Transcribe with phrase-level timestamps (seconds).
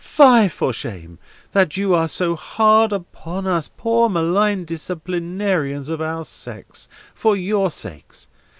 [0.03, 1.19] Fie for shame,
[1.51, 7.69] that you are so hard upon us poor maligned disciplinarians of our sex, for your
[7.69, 8.27] sakes!